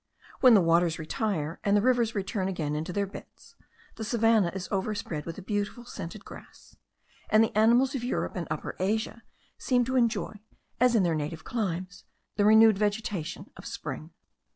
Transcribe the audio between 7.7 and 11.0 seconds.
of Europe and Upper Asia seem to enjoy, as